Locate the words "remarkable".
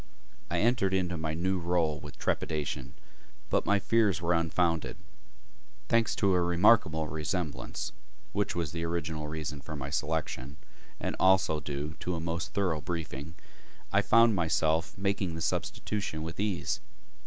6.41-7.07